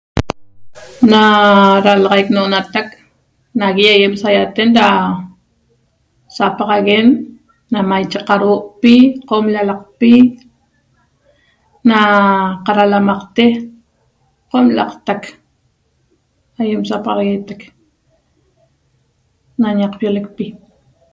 [1.11, 1.21] Na
[1.85, 2.87] ralaxaic no'onatac
[3.59, 3.85] nagui
[4.23, 4.87] saiaten ra
[6.35, 7.07] sapaxaguen
[7.73, 8.95] na maiche qarhuo'pi
[9.29, 10.13] qom llalaqpi
[11.89, 11.99] na
[12.65, 13.45] qaralamaqte
[14.51, 15.21] qom la'aqtaq
[16.61, 17.61] aiem sapaxaguetac
[19.61, 20.45] na ñaqpiolecpi